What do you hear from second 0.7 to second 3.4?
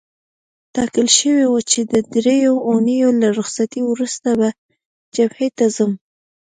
ټاکل شوې وه چې د دریو اونیو له